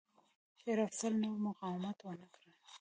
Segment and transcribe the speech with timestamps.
[0.59, 2.43] شېر افضل نور مقاومت ونه کړ.